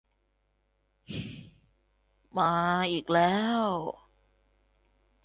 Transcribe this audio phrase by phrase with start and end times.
[2.37, 2.53] มา
[2.91, 3.61] อีกแล้ว